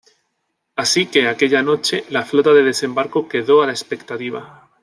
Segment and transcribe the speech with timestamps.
[0.75, 4.67] Así que aquella noche la flota de desembarco quedó a la expectativa.